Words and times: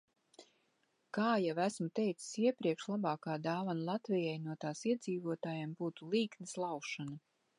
Kā 1.17 1.27
jau 1.41 1.53
esmu 1.65 1.89
teicis 1.99 2.29
iepriekš, 2.45 2.87
labākā 2.93 3.35
dāvana 3.45 3.85
Latvijai 3.91 4.33
no 4.47 4.57
tās 4.65 4.83
iedzīvotājiem 4.93 5.79
būtu 5.83 6.13
līknes 6.17 6.57
laušana. 6.65 7.23